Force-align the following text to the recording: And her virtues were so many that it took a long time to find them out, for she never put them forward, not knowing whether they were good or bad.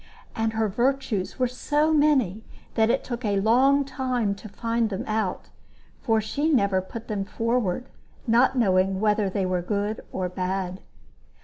And 0.35 0.53
her 0.53 0.67
virtues 0.67 1.37
were 1.37 1.47
so 1.47 1.93
many 1.93 2.43
that 2.73 2.89
it 2.89 3.03
took 3.03 3.23
a 3.23 3.39
long 3.39 3.85
time 3.85 4.33
to 4.33 4.49
find 4.49 4.89
them 4.89 5.03
out, 5.05 5.49
for 6.01 6.19
she 6.19 6.49
never 6.49 6.81
put 6.81 7.07
them 7.07 7.23
forward, 7.23 7.85
not 8.25 8.57
knowing 8.57 8.99
whether 8.99 9.29
they 9.29 9.45
were 9.45 9.61
good 9.61 10.01
or 10.11 10.27
bad. 10.27 10.81